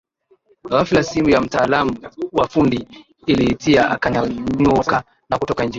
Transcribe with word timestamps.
Ghafla 0.69 1.03
simu 1.03 1.29
ya 1.29 1.41
mtaalamu 1.41 1.97
wa 2.31 2.45
ufundi 2.45 2.87
iliita 3.25 3.91
akanyanyuka 3.91 5.03
na 5.29 5.37
kutoka 5.37 5.63
nje 5.63 5.69